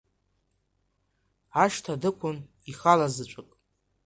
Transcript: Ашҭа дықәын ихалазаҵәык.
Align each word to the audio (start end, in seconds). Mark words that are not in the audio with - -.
Ашҭа 1.63 2.01
дықәын 2.01 2.37
ихалазаҵәык. 2.71 3.49